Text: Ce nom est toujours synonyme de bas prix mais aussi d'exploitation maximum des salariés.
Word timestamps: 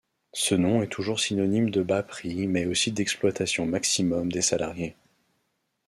Ce 0.33 0.55
nom 0.55 0.81
est 0.81 0.87
toujours 0.87 1.19
synonyme 1.19 1.69
de 1.69 1.83
bas 1.83 2.01
prix 2.01 2.47
mais 2.47 2.65
aussi 2.65 2.91
d'exploitation 2.91 3.67
maximum 3.67 4.31
des 4.31 4.41
salariés. 4.41 4.95